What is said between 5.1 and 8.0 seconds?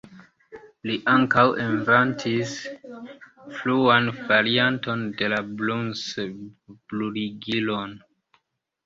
de la Bunsen-bruligilon.